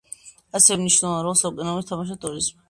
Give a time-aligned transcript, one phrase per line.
[0.59, 2.59] ასევე მნიშვნელოვან როლს ეკონომიკაში თამაშობს ტურიზმი.